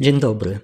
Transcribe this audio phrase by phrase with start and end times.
[0.00, 0.60] Dzień dobry.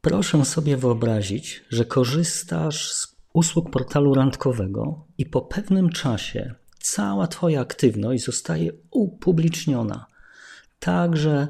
[0.00, 7.60] Proszę sobie wyobrazić, że korzystasz z usług portalu randkowego i po pewnym czasie cała Twoja
[7.60, 10.06] aktywność zostaje upubliczniona.
[10.78, 11.48] Także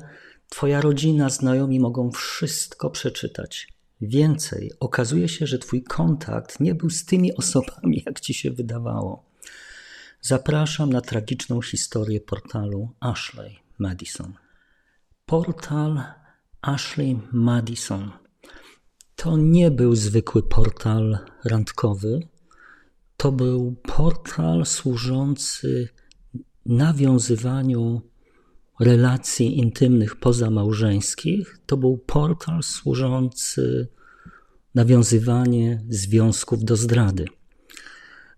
[0.49, 3.69] Twoja rodzina, znajomi mogą wszystko przeczytać.
[4.01, 9.25] Więcej, okazuje się, że Twój kontakt nie był z tymi osobami, jak Ci się wydawało.
[10.21, 14.33] Zapraszam na tragiczną historię portalu Ashley Madison.
[15.27, 16.24] Portal
[16.65, 18.11] Ashley Madison
[19.17, 22.21] to nie był zwykły portal randkowy,
[23.17, 25.89] to był portal służący
[26.67, 28.03] nawiązywaniu
[28.81, 31.59] relacji intymnych pozamałżeńskich.
[31.67, 33.89] To był portal służący
[34.75, 37.25] nawiązywanie związków do zdrady.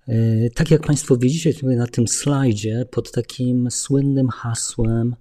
[0.09, 5.17] E, tak jak Państwo widzicie tutaj na tym slajdzie, pod takim słynnym hasłem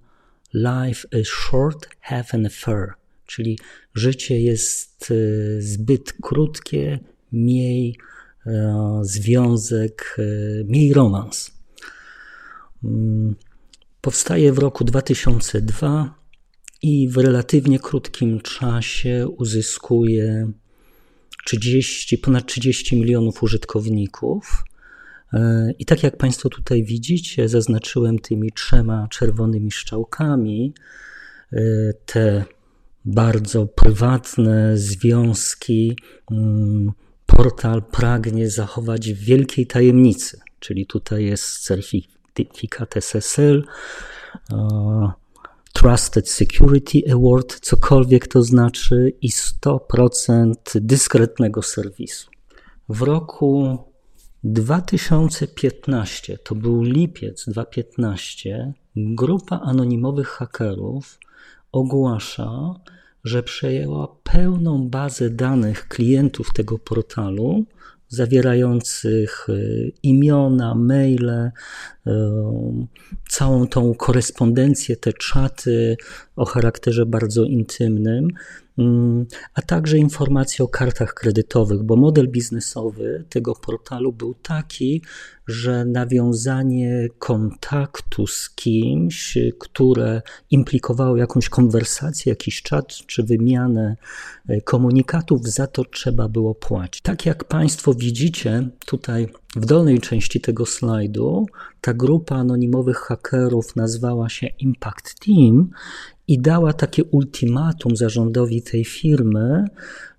[0.54, 2.94] Life is short, have an affair,
[3.26, 3.58] czyli
[3.94, 5.14] życie jest e,
[5.62, 6.98] zbyt krótkie,
[7.32, 7.98] miej
[8.46, 10.16] e, związek,
[10.64, 11.50] miej romans.
[12.84, 13.34] Mm,
[14.00, 16.14] powstaje w roku 2002
[16.82, 20.52] i w relatywnie krótkim czasie uzyskuje
[21.44, 24.64] 30, ponad 30 milionów użytkowników.
[25.32, 30.74] E, I tak jak Państwo tutaj widzicie, zaznaczyłem tymi trzema czerwonymi szczałkami
[31.52, 31.58] e,
[32.06, 32.44] te
[33.04, 35.98] bardzo prywatne związki.
[36.30, 36.92] Mm,
[37.26, 43.64] portal pragnie zachować w wielkiej tajemnicy, czyli tutaj jest certyfikat SSL,
[44.52, 45.10] e,
[45.72, 52.30] Trusted Security Award, cokolwiek to znaczy, i 100% dyskretnego serwisu.
[52.88, 53.78] W roku
[54.52, 61.18] 2015, to był lipiec 2015, grupa anonimowych hakerów
[61.72, 62.74] ogłasza,
[63.24, 67.64] że przejęła pełną bazę danych klientów tego portalu,
[68.08, 69.52] zawierających e,
[70.02, 71.52] imiona, maile, e,
[73.28, 75.96] całą tą korespondencję, te czaty
[76.36, 78.28] o charakterze bardzo intymnym,
[79.54, 85.02] a także informacje o kartach kredytowych, bo model biznesowy tego portalu był taki,
[85.46, 93.96] że nawiązanie kontaktu z kimś, które implikowało jakąś konwersację, jakiś czat czy wymianę
[94.48, 97.02] e, komunikatów, za to trzeba było płacić.
[97.02, 101.46] Tak jak Państwo widzicie tutaj w dolnej części tego slajdu,
[101.80, 105.70] ta grupa anonimowych hakerów nazwała się Impact Team
[106.28, 109.64] i dała takie ultimatum zarządowi tej firmy,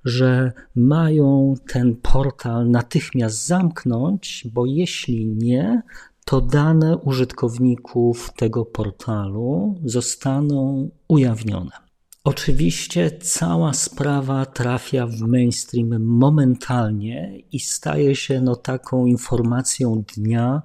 [0.05, 5.81] że mają ten portal natychmiast zamknąć, bo jeśli nie,
[6.25, 11.71] to dane użytkowników tego portalu zostaną ujawnione.
[12.23, 20.61] Oczywiście cała sprawa trafia w mainstream momentalnie i staje się no, taką informacją dnia,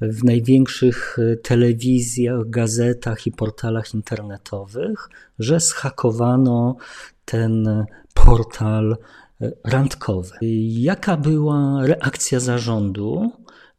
[0.00, 6.76] w największych e, telewizjach, gazetach i portalach internetowych, że schakowano
[7.24, 8.96] ten portal
[9.40, 10.36] e, randkowy.
[10.68, 13.30] Jaka była reakcja zarządu?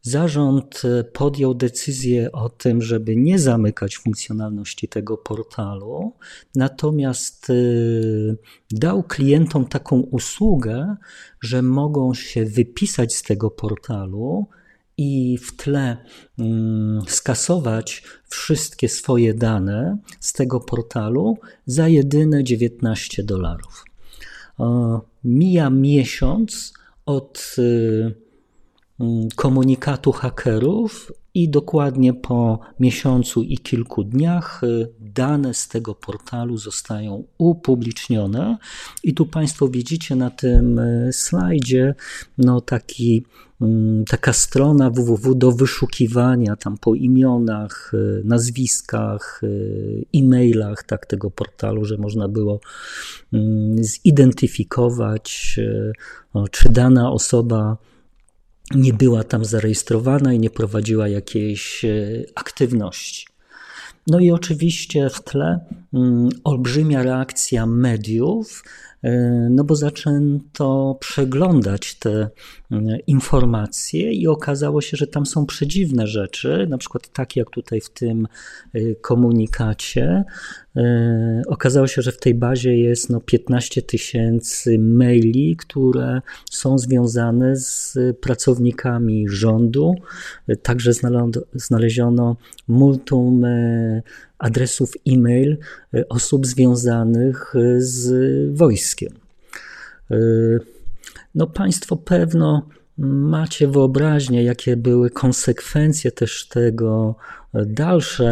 [0.02, 6.12] Zarząd e, podjął decyzję o tym, żeby nie zamykać funkcjonalności tego portalu,
[6.54, 7.52] natomiast
[8.70, 10.96] dał klientom taką usługę,
[11.40, 14.46] że mogą się wypisać z tego portalu
[15.00, 15.96] i w tle
[16.38, 23.84] mm, skasować wszystkie swoje dane z tego portalu za jedyne 19 dolarów.
[25.24, 26.72] Mija miesiąc
[27.06, 28.14] od y,
[29.00, 36.56] mm, komunikatu hakerów i dokładnie po miesiącu i kilku dniach y, dane z tego portalu
[36.56, 38.58] zostają upublicznione.
[39.04, 41.94] I tu Państwo widzicie na tym y, slajdzie
[42.38, 43.24] no taki
[43.60, 49.40] Mm, taka strona www do wyszukiwania tam po imionach, y, nazwiskach,
[50.14, 52.60] e-mailach tak, tego portalu, że można było
[53.32, 55.60] mm, zidentyfikować,
[56.50, 57.76] czy dana osoba
[58.74, 61.84] nie była tam zarejestrowana i nie prowadziła jakiejś
[62.34, 63.26] aktywności.
[64.06, 65.60] No i oczywiście w tle
[65.94, 68.89] mm, olbrzymia reakcja mediów, E,
[69.50, 72.28] no bo zaczęto przeglądać te e,
[73.06, 77.90] informacje i okazało się, że tam są przedziwne rzeczy, na przykład takie jak tutaj w
[77.90, 78.28] tym
[78.74, 80.24] e, komunikacie.
[81.46, 86.20] Okazało się, że w tej bazie jest no 15 tysięcy maili, które
[86.50, 89.94] są związane z pracownikami rządu.
[90.62, 90.92] Także
[91.54, 92.36] znaleziono
[92.68, 93.44] multum
[94.40, 95.58] adresów e-mail
[96.08, 98.12] osób związanych z
[98.56, 99.12] wojskiem.
[101.34, 107.16] No, Państwo pewno macie wyobraźnię, jakie były konsekwencje też tego
[107.66, 108.30] dalsze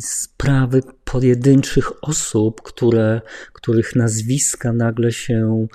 [0.00, 3.20] sprawy pojedynczych osób, które,
[3.52, 5.66] których nazwiska nagle się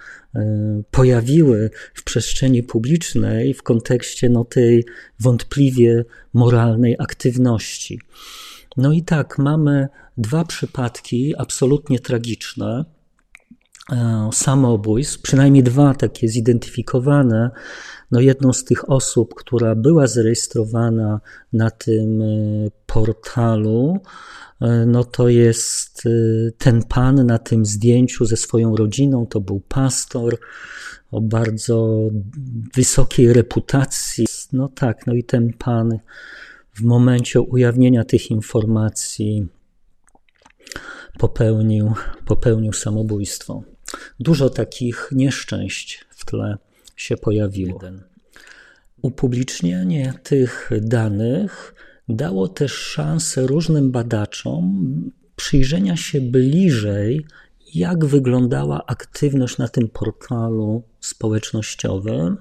[0.92, 4.86] pojawiły w przestrzeni publicznej w kontekście no, tej
[5.20, 8.00] wątpliwie moralnej aktywności.
[8.78, 9.88] No i tak, mamy
[10.18, 12.86] dwa przypadki absolutnie tragiczne
[13.92, 17.52] e, samobójstw, przynajmniej dwa takie zidentyfikowane,
[18.12, 21.22] no jedną z tych osób, która była zarejestrowana
[21.54, 22.26] na tym e,
[22.86, 23.98] portalu,
[24.62, 26.04] e, no to jest
[26.58, 29.26] ten pan na tym zdjęciu ze swoją rodziną.
[29.26, 30.38] To był pastor
[31.12, 32.00] o bardzo
[32.76, 34.26] wysokiej reputacji.
[34.54, 36.00] No tak, no i ten pan
[36.78, 39.48] w momencie ujawnienia tych informacji
[41.20, 41.94] popełnił,
[42.26, 43.64] popełnił samobójstwo.
[44.20, 46.58] Dużo takich nieszczęść w tle
[46.96, 47.80] się pojawiło.
[49.02, 51.74] Upublicznienie tych danych
[52.10, 54.92] dało też szansę różnym badaczom
[55.36, 57.26] przyjrzenia się bliżej,
[57.74, 62.38] jak wyglądała aktywność na tym portalu społecznościowym.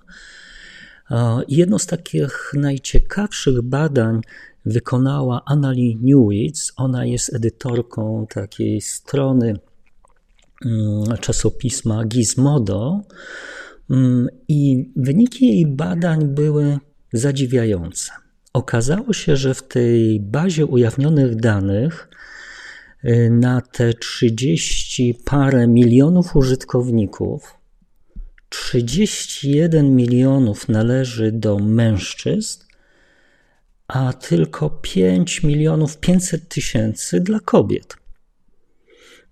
[1.49, 4.21] Jedno z takich najciekawszych badań
[4.67, 6.73] wykonała Annalie Newitz.
[6.77, 9.59] Ona jest edytorką takiej strony
[10.65, 13.01] mm, czasopisma Gizmodo.
[13.91, 16.79] Mm, I wyniki jej badań były
[17.13, 18.13] zadziwiające.
[18.53, 22.09] Okazało się, że w tej bazie ujawnionych danych
[23.05, 27.56] y, na te 30 parę milionów użytkowników
[28.49, 32.61] 31 milionów należy do mężczyzn,
[33.89, 37.97] a tylko 5 milionów 500 tysięcy dla kobiet.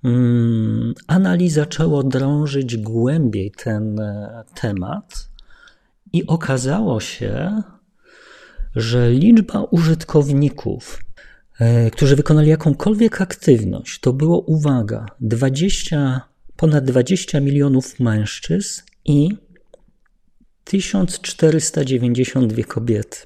[0.04, 5.28] Mm, Anali zaczęło drążyć głębiej ten e, temat
[6.12, 7.62] i okazało się,
[8.76, 11.02] że liczba użytkowników,
[11.60, 16.20] e, którzy wykonali jakąkolwiek aktywność, to było, uwaga, 20,
[16.56, 19.28] ponad 20 milionów mężczyzn i
[20.64, 23.18] 1492 kobiety.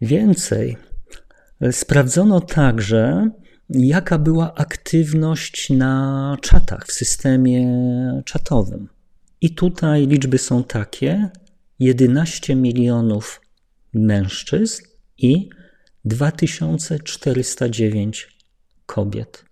[0.00, 0.76] Więcej,
[1.70, 3.30] sprawdzono także,
[3.70, 7.66] jaka była aktywność na czatach w systemie
[8.24, 8.88] czatowym.
[9.40, 11.30] I tutaj liczby są takie:
[11.78, 13.40] 11 milionów
[13.92, 14.84] mężczyzn
[15.18, 15.50] i
[16.04, 18.38] 2409
[18.86, 19.44] kobiet.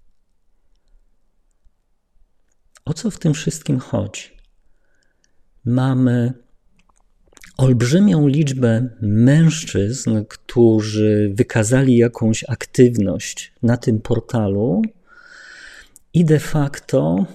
[2.84, 4.22] O co w tym wszystkim chodzi?
[5.64, 6.32] Mamy
[7.58, 14.82] olbrzymią liczbę mężczyzn, którzy wykazali jakąś aktywność na tym portalu
[16.14, 17.26] i de facto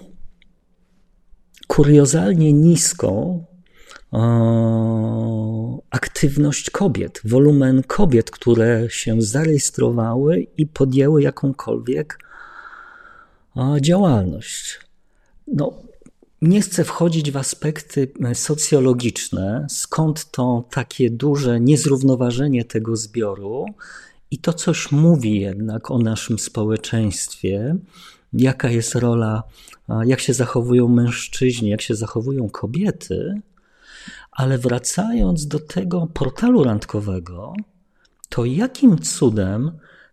[1.68, 3.46] kuriozalnie niską
[4.12, 12.20] o, aktywność kobiet, wolumen kobiet, które się zarejestrowały i podjęły jakąkolwiek
[13.56, 14.87] o, działalność.
[15.48, 15.74] No,
[16.42, 23.66] nie chcę wchodzić w aspekty e, socjologiczne, skąd to takie duże niezrównoważenie tego zbioru,
[24.32, 27.76] i to coś mówi jednak o naszym społeczeństwie,
[28.34, 29.44] jaka jest rola,
[30.06, 33.42] jak się zachowują mężczyźni, jak się zachowują kobiety.
[34.31, 37.54] Ale wracając do tego portalu randkowego,
[38.30, 39.71] to jakim cudem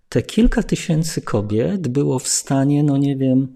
[0.08, 3.54] te kilka tysięcy kobiet było w stanie, no nie wiem,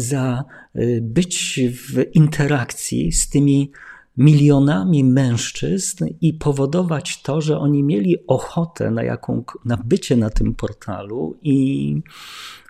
[0.00, 0.44] za
[0.76, 3.72] y, być w interakcji z tymi
[4.16, 10.54] milionami mężczyzn i powodować to, że oni mieli ochotę na, jaką, na bycie na tym
[10.54, 12.02] portalu i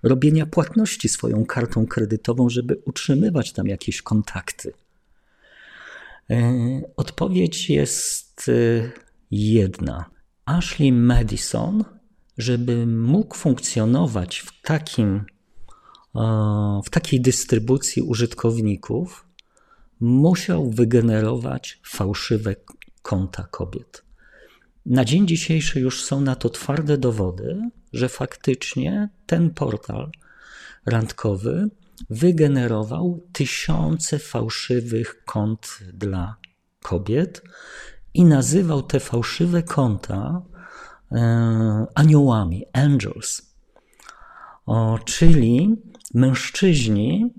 [0.02, 4.72] robienia płatności swoją kartą kredytową, żeby utrzymywać tam jakieś kontakty.
[6.30, 6.34] Y,
[6.96, 8.90] odpowiedź jest y,
[9.30, 10.10] jedna.
[10.44, 11.84] Ashley Madison,
[12.38, 15.24] żeby mógł funkcjonować w takim
[16.84, 19.26] w takiej dystrybucji użytkowników
[20.00, 22.56] musiał wygenerować fałszywe
[23.02, 24.04] konta kobiet.
[24.86, 27.60] Na dzień dzisiejszy już są na to twarde dowody,
[27.92, 30.10] że faktycznie ten portal
[30.86, 31.70] randkowy
[32.10, 36.36] wygenerował tysiące fałszywych kont dla
[36.82, 37.42] kobiet
[38.14, 40.42] i nazywał te fałszywe konta
[41.12, 43.49] e, aniołami, angels.
[44.70, 45.76] O, czyli
[46.14, 47.34] mężczyźni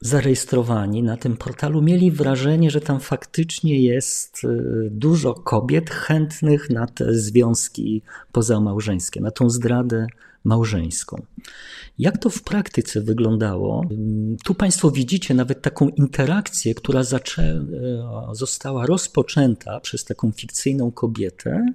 [0.00, 4.48] zarejestrowani na tym portalu, mieli wrażenie, że tam faktycznie jest y,
[4.90, 8.02] dużo kobiet chętnych na te związki
[8.32, 10.06] pozamałżeńskie, na tą zdradę
[10.44, 11.22] małżeńską.
[11.98, 13.84] Jak to w praktyce wyglądało?
[14.44, 17.42] Tu Państwo widzicie nawet taką interakcję, która zaczę...
[17.42, 21.66] E, została rozpoczęta przez taką fikcyjną kobietę.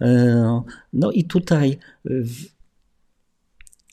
[0.00, 0.62] E,
[0.92, 1.78] no i tutaj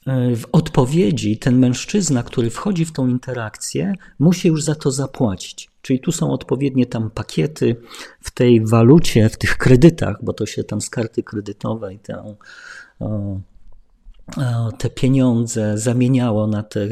[0.06, 4.92] w, e, w odpowiedzi ten mężczyzna, który wchodzi w tą interakcję, musi już za to
[4.92, 5.70] zapłacić.
[5.82, 7.76] Czyli tu są odpowiednie tam pakiety
[8.22, 12.00] w tej walucie, w tych kredytach, bo to się tam z karty kredytowej
[14.78, 16.88] te pieniądze zamieniało na te,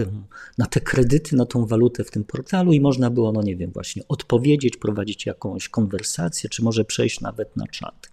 [0.58, 3.72] na te kredyty, na tą walutę w tym portalu i można było, no nie wiem,
[3.72, 8.12] właśnie odpowiedzieć, prowadzić jakąś konwersację, czy może przejść nawet na czat.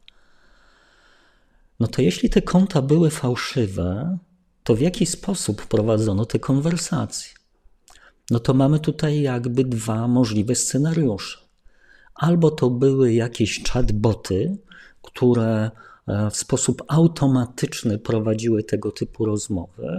[1.81, 4.19] No to jeśli te konta były fałszywe,
[4.69, 7.31] to w jaki sposób prowadzono te konwersacje?
[8.31, 11.39] No to mamy tutaj jakby dwa możliwe scenariusze.
[12.15, 14.59] Albo to były jakieś chatboty,
[15.03, 15.71] które
[16.31, 19.99] w sposób automatyczny prowadziły tego typu rozmowy,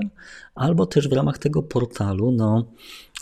[0.55, 2.65] albo też w ramach tego portalu no,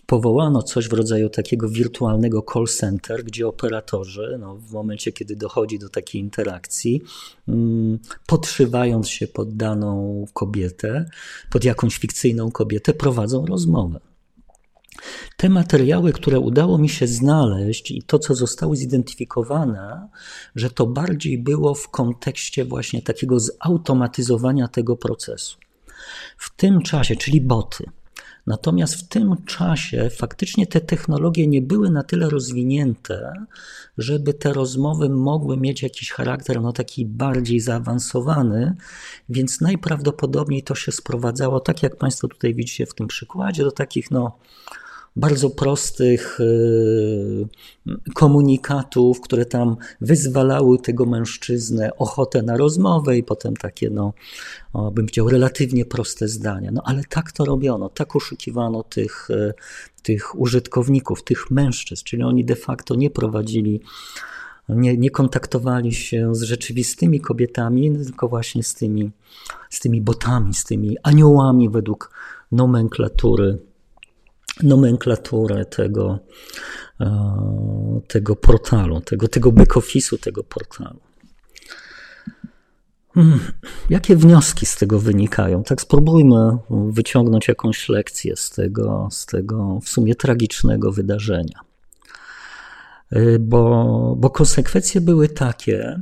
[0.06, 5.80] powołano coś w rodzaju takiego wirtualnego call center, gdzie operatorzy no, w momencie, kiedy dochodzi
[5.80, 7.02] do takiej interakcji,
[7.48, 11.06] mm, podszywając się pod daną kobietę,
[11.50, 14.00] pod jakąś fikcyjną kobietę, prowadzą rozmowę.
[15.38, 20.08] Te materiały, które udało mi się znaleźć i to, co zostało zidentyfikowane,
[20.56, 25.58] że to bardziej było w kontekście właśnie takiego zautomatyzowania tego procesu.
[26.38, 27.84] W tym czasie, czyli boty.
[28.48, 33.34] Natomiast w tym czasie faktycznie te technologie nie były na tyle rozwinięte,
[33.98, 38.76] żeby te rozmowy mogły mieć jakiś charakter no, taki bardziej zaawansowany,
[39.30, 44.12] więc najprawdopodobniej to się sprowadzało, tak jak Państwo tutaj widzicie w tym przykładzie, do takich
[44.12, 44.38] no,
[45.18, 47.48] bardzo prostych y,
[48.14, 54.14] komunikatów, które tam wyzwalały tego mężczyznę ochotę na rozmowę i potem takie, no,
[54.92, 56.72] bym chciał, relatywnie proste zdania.
[56.72, 59.54] No ale tak to robiono, tak oszukiwano tych, y,
[60.04, 63.82] tych użytkowników, tych mężczyzn, czyli oni de facto nie prowadzili
[64.70, 69.12] nie, nie kontaktowali się z rzeczywistymi kobietami, tylko właśnie z tymi,
[69.70, 72.12] z tymi botami, z tymi aniołami według
[72.52, 73.58] nomenklatury
[74.64, 76.20] nomenklaturę tego,
[77.00, 81.00] e, tego portalu, tego, tego back-office'u tego portalu.
[83.14, 83.40] Hmm,
[83.90, 85.64] jakie wnioski z tego wynikają?
[85.64, 91.60] Tak spróbujmy wyciągnąć jakąś lekcję z tego, z tego w sumie tragicznego wydarzenia.
[93.12, 96.02] E, bo, bo konsekwencje były takie,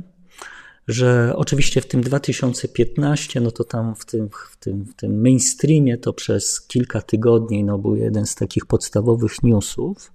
[0.88, 5.98] że oczywiście w tym 2015, no to tam w tym, w tym, w tym mainstreamie
[5.98, 10.12] to przez kilka tygodni no był jeden z takich podstawowych newsów.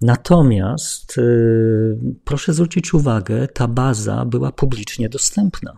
[0.00, 5.76] Natomiast yy, proszę zwrócić uwagę, ta baza była publicznie dostępna.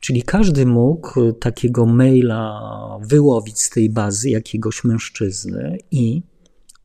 [0.00, 2.60] Czyli każdy mógł takiego maila
[3.02, 6.22] wyłowić z tej bazy jakiegoś mężczyzny i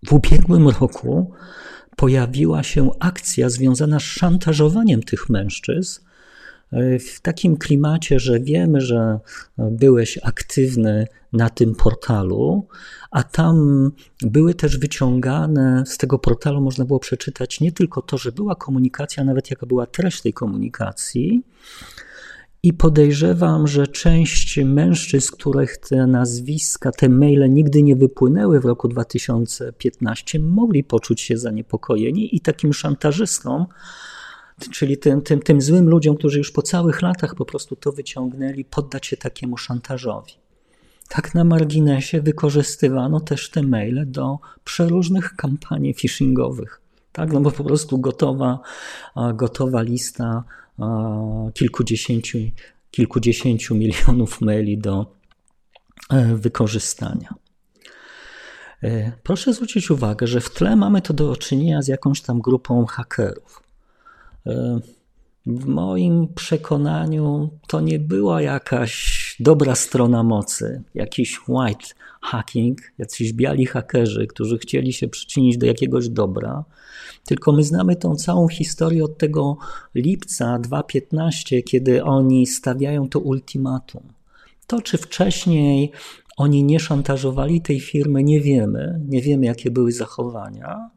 [0.07, 1.31] w ubiegłym roku
[1.95, 6.08] pojawiła się akcja związana z szantażowaniem tych mężczyzn
[6.99, 9.19] w takim klimacie, że wiemy, że
[9.57, 12.67] byłeś aktywny na tym portalu,
[13.11, 18.31] a tam były też wyciągane z tego portalu, można było przeczytać nie tylko to, że
[18.31, 21.43] była komunikacja, nawet jaka była treść tej komunikacji.
[22.63, 28.87] I podejrzewam, że część mężczyzn, których te nazwiska, te maile nigdy nie wypłynęły w roku
[28.87, 33.65] 2015, mogli poczuć się zaniepokojeni i takim szantażystom
[34.71, 38.65] czyli tym, tym, tym złym ludziom, którzy już po całych latach po prostu to wyciągnęli,
[38.65, 40.33] poddać się takiemu szantażowi.
[41.07, 46.81] Tak na marginesie wykorzystywano też te maile do przeróżnych kampanii phishingowych.
[47.11, 48.59] Tak, no bo po prostu gotowa,
[49.33, 50.43] gotowa lista
[51.53, 52.37] kilkudziesięciu,
[52.91, 55.15] kilkudziesięciu milionów maili do
[56.09, 57.33] e, wykorzystania.
[58.83, 62.85] E, proszę zwrócić uwagę, że w tle mamy to do czynienia z jakąś tam grupą
[62.85, 63.68] hakerów.
[65.45, 71.85] W moim przekonaniu to nie była jakaś dobra strona mocy, jakiś white
[72.21, 76.63] hacking, jacyś biali hakerzy, którzy chcieli się przyczynić do jakiegoś dobra,
[77.25, 79.57] tylko my znamy tą całą historię od tego
[79.95, 84.03] lipca 2015, kiedy oni stawiają to ultimatum.
[84.67, 85.91] To, czy wcześniej
[86.37, 89.01] oni nie szantażowali tej firmy, nie wiemy.
[89.07, 90.89] Nie wiemy, jakie były zachowania.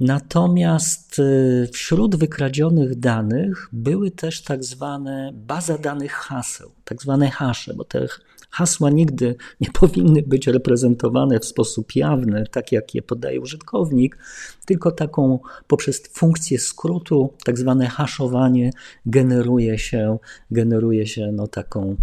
[0.00, 7.74] Natomiast y, wśród wykradzionych danych były też tak zwane baza danych haseł, tak zwane hasze,
[7.74, 8.06] bo te
[8.54, 14.18] Hasła nigdy nie powinny być reprezentowane w sposób jawny, tak jak je podaje użytkownik,
[14.66, 18.70] tylko taką poprzez funkcję skrótu, tak zwane haszowanie,
[19.06, 20.18] generuje się,
[20.50, 21.96] generuje się no taką,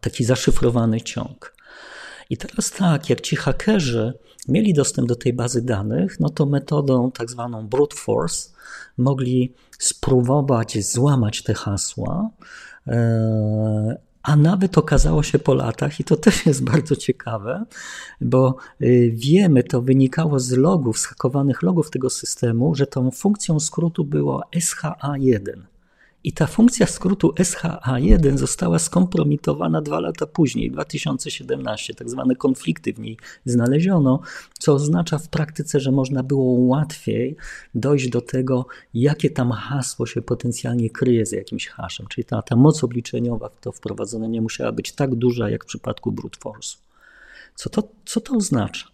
[0.00, 1.57] taki zaszyfrowany ciąg.
[2.30, 4.12] I teraz tak, jak ci hakerzy
[4.48, 8.50] mieli dostęp do tej bazy danych, no to metodą tak zwaną brute force
[8.98, 12.30] mogli spróbować złamać te hasła,
[12.86, 17.64] e, a nawet okazało się po latach, i to też jest bardzo ciekawe,
[18.20, 23.60] bo y, wiemy, to wynikało z logów, z hakowanych logów tego systemu, że tą funkcją
[23.60, 25.62] skrótu było SHA1.
[26.24, 31.94] I ta funkcja skrótu SHA1 została skompromitowana dwa lata później, 2017.
[31.94, 34.20] Tak zwane konflikty w niej znaleziono,
[34.58, 37.36] co oznacza w praktyce, że można było łatwiej
[37.74, 42.06] dojść do tego, jakie tam hasło się potencjalnie kryje za jakimś haszem.
[42.06, 45.66] Czyli ta, ta moc obliczeniowa w to wprowadzona nie musiała być tak duża, jak w
[45.66, 46.76] przypadku brute force.
[47.54, 48.88] Co to, co to oznacza?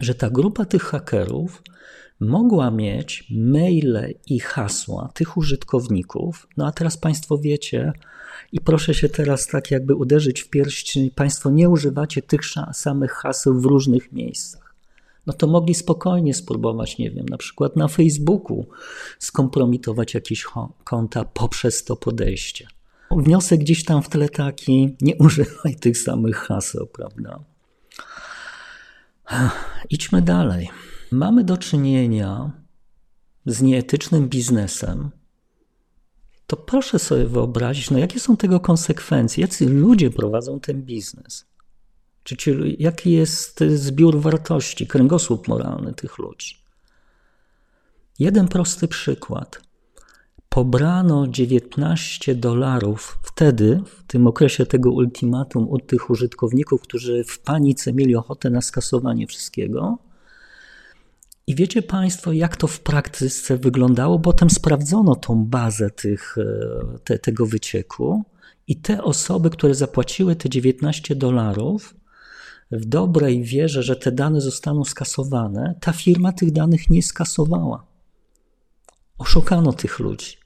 [0.00, 1.62] Że ta grupa tych hakerów
[2.20, 6.48] mogła mieć maile i hasła tych użytkowników.
[6.56, 7.92] No a teraz Państwo wiecie,
[8.52, 12.40] i proszę się teraz tak jakby uderzyć w pierś, Państwo nie używacie tych
[12.72, 14.74] samych haseł w różnych miejscach.
[15.26, 18.66] No to mogli spokojnie spróbować, nie wiem, na przykład na Facebooku
[19.18, 20.46] skompromitować jakieś
[20.84, 22.66] konta poprzez to podejście.
[23.10, 27.40] Wniosek gdzieś tam w tle taki, nie używaj tych samych haseł, prawda?
[29.90, 30.70] Idźmy dalej
[31.14, 32.50] mamy do czynienia
[33.46, 35.10] z nieetycznym biznesem,
[36.46, 41.46] to proszę sobie wyobrazić, no jakie są tego konsekwencje, jacy ludzie prowadzą ten biznes.
[42.22, 46.56] Czy ci, jaki jest zbiór wartości, kręgosłup moralny tych ludzi.
[48.18, 49.60] Jeden prosty przykład.
[50.48, 57.92] Pobrano 19 dolarów wtedy, w tym okresie tego ultimatum, od tych użytkowników, którzy w panice
[57.92, 59.98] mieli ochotę na skasowanie wszystkiego
[61.46, 64.18] i wiecie Państwo, jak to w praktyce wyglądało?
[64.18, 68.24] Potem sprawdzono tą bazę tych, e, te, tego wycieku
[68.66, 71.94] i te osoby, które zapłaciły te 19 dolarów,
[72.70, 77.86] w dobrej wierze, że te dane zostaną skasowane, ta firma tych danych nie skasowała.
[79.18, 80.36] Oszukano tych ludzi.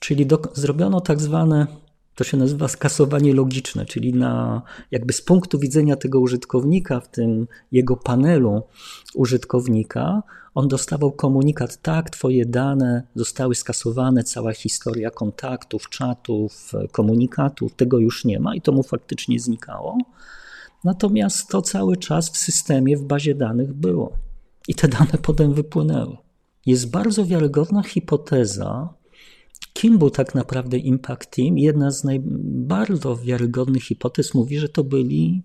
[0.00, 1.66] Czyli do, zrobiono tak zwane
[2.14, 7.46] to się nazywa skasowanie logiczne, czyli na, jakby z punktu widzenia tego użytkownika, w tym
[7.72, 8.62] jego panelu
[9.14, 10.22] użytkownika,
[10.54, 18.24] on dostawał komunikat: tak, Twoje dane zostały skasowane, cała historia kontaktów, czatów, komunikatów, tego już
[18.24, 19.98] nie ma i to mu faktycznie znikało.
[20.84, 24.12] Natomiast to cały czas w systemie, w bazie danych było
[24.68, 26.16] i te dane potem wypłynęły.
[26.66, 28.94] Jest bardzo wiarygodna hipoteza,
[29.76, 31.58] Kim był tak naprawdę Impact Team?
[31.58, 35.42] Jedna z najbardziej wiarygodnych hipotez mówi, że to byli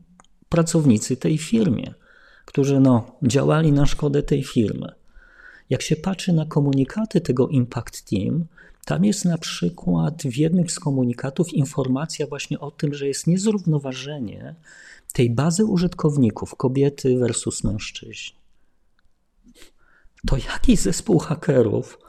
[0.50, 1.94] pracownicy tej firmy,
[2.46, 4.92] którzy no, działali na szkodę tej firmy.
[5.70, 8.46] Jak się patrzy na komunikaty tego Impact Team,
[8.86, 14.56] tam jest na przykład w jednym z komunikatów informacja właśnie o tym, że jest niezrównoważenie
[15.14, 18.40] tej bazy użytkowników, kobiety versus mężczyźni.
[20.28, 22.00] To jakiś zespół hakerów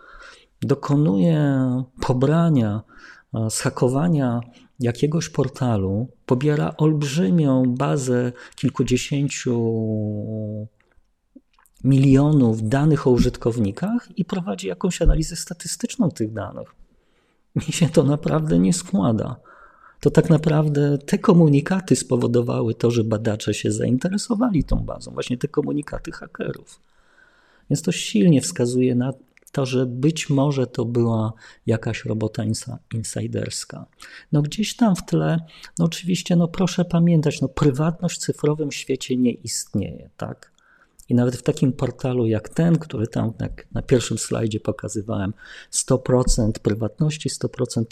[0.62, 1.61] dokonuje
[2.01, 2.83] pobrania,
[3.35, 4.40] e, schakowania
[4.81, 9.57] jakiegoś portalu, pobiera olbrzymią bazę kilkudziesięciu
[11.85, 16.75] milionów danych o użytkownikach i prowadzi jakąś analizę statystyczną tych danych.
[17.55, 19.37] Mi się to naprawdę nie składa.
[20.01, 25.49] To tak naprawdę te komunikaty spowodowały to, że badacze się zainteresowali tą bazą, właśnie te
[25.49, 26.81] komunikaty hakerów.
[27.70, 29.12] Więc to silnie wskazuje na
[29.52, 31.32] to, że być może to była
[31.66, 32.42] jakaś robota
[32.94, 33.86] insiderska.
[34.32, 35.38] No gdzieś tam w tle,
[35.78, 40.52] no oczywiście, no proszę pamiętać, no prywatność w cyfrowym świecie nie istnieje, tak?
[41.08, 43.32] I nawet w takim portalu jak ten, który tam
[43.72, 45.34] na, pierwszym slajdzie pokazywałem,
[45.72, 47.84] 100% prywatności, 100%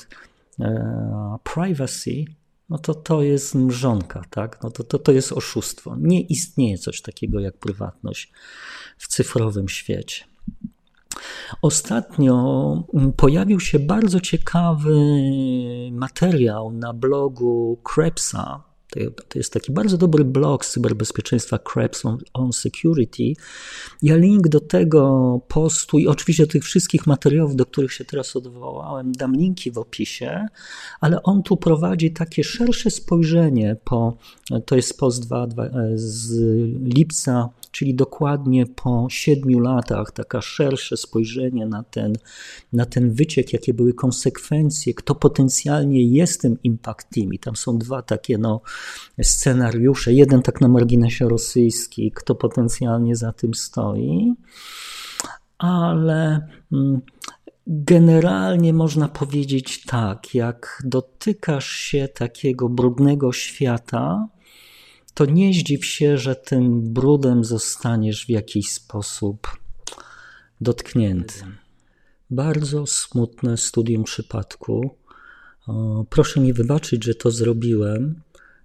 [0.60, 2.24] e, privacy,
[2.68, 4.62] no to to jest mrzonka, tak?
[4.62, 5.96] No to, to, to jest oszustwo.
[5.96, 8.32] Nie istnieje coś takiego jak prywatność
[8.98, 10.24] w cyfrowym świecie.
[11.62, 14.96] Ostatnio mm, pojawił się bardzo ciekawy
[15.92, 18.68] materiał na blogu Krebsa.
[19.28, 23.32] To jest taki bardzo dobry blog z cyberbezpieczeństwa Krebs on, on, Security.
[24.02, 28.36] Ja link do tego postu i oczywiście do tych wszystkich materiałów, do których się teraz
[28.36, 30.46] odwołałem, dam linki w opisie,
[31.00, 34.16] ale on tu prowadzi takie szersze spojrzenie po,
[34.66, 36.32] to jest post 2, 2 z
[36.94, 42.12] lipca czyli dokładnie po siedmiu latach, taka szersze spojrzenie na ten,
[42.72, 47.34] na ten wyciek, jakie były konsekwencje, kto potencjalnie jest tym impact team.
[47.34, 48.60] I tam są dwa takie no,
[49.22, 50.12] scenariusze.
[50.12, 54.34] Jeden tak na marginesie rosyjski, kto potencjalnie za tym stoi,
[55.58, 56.48] ale.
[56.72, 57.00] Mm,
[57.70, 64.28] Generalnie można powiedzieć tak, jak dotykasz się takiego brudnego świata,
[65.18, 69.56] to nie zdziw się, że tym brudem zostaniesz w jakiś sposób
[70.60, 71.34] dotknięty.
[72.30, 74.90] Bardzo smutne studium przypadku.
[76.10, 78.20] Proszę mi wybaczyć, że to zrobiłem.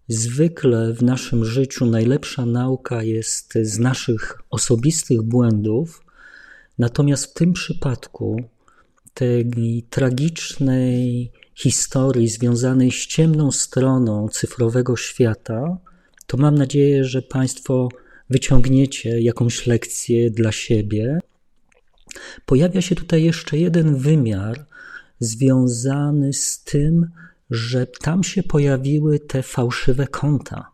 [0.08, 6.06] Zwykle w naszym życiu najlepsza nauka jest z naszych osobistych błędów,
[6.78, 8.38] natomiast w tym przypadku
[9.14, 9.46] tej
[9.90, 15.78] tragicznej historii związanej z ciemną stroną cyfrowego świata,
[16.28, 17.90] to mam nadzieję, że Państwo
[18.30, 21.20] wyciągniecie jakąś lekcję dla siebie.
[22.46, 24.66] Pojawia się tutaj jeszcze jeden wymiar
[25.20, 27.10] związany z tym,
[27.50, 30.72] że tam się pojawiły te fałszywe konta,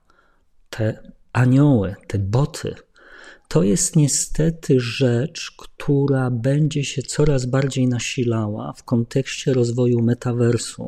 [0.69, 2.75] te anioły, te boty
[3.49, 10.87] to jest niestety rzecz, która będzie się coraz bardziej nasilała w kontekście rozwoju metaversu.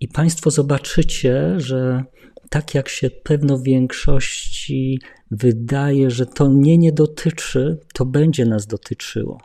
[0.00, 2.04] I Państwo zobaczycie, że
[2.50, 9.40] tak jak się pewno większości wydaje, że to mnie nie dotyczy, to będzie nas dotyczyło.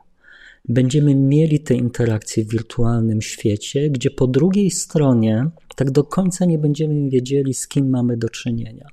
[0.70, 6.58] Będziemy mieli te interakcje w wirtualnym świecie, gdzie po drugiej stronie tak do końca nie
[6.60, 8.88] będziemy wiedzieli, z kim mamy do czynienia.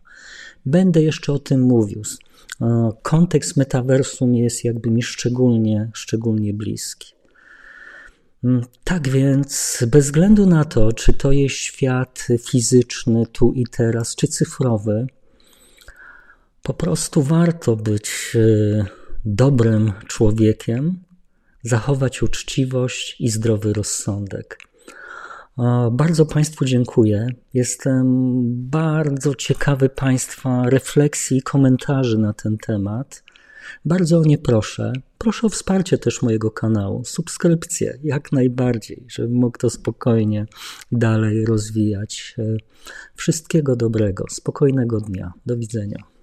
[0.66, 2.02] Będę jeszcze o tym mówił.
[3.02, 7.19] Kontekst metaversum jest jakby mi szczególnie, szczególnie bliski.
[8.44, 14.16] Mm, tak więc, bez względu na to, czy to jest świat fizyczny tu i teraz,
[14.16, 15.06] czy cyfrowy,
[16.62, 18.86] po prostu warto być e,
[19.24, 21.02] dobrym człowiekiem,
[21.62, 24.58] zachować uczciwość i zdrowy rozsądek.
[25.92, 27.26] Bardzo Państwu dziękuję.
[27.54, 28.06] Jestem
[28.70, 33.22] bardzo ciekawy Państwa refleksji i komentarzy na ten temat.
[33.84, 34.92] Bardzo o nie proszę.
[35.18, 40.46] Proszę o wsparcie też mojego kanału, subskrypcję jak najbardziej, żebym mógł to spokojnie
[40.92, 42.36] dalej rozwijać.
[43.14, 45.32] Wszystkiego dobrego, spokojnego dnia.
[45.46, 46.19] Do widzenia.